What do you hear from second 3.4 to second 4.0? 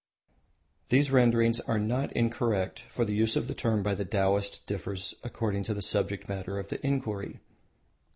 the term by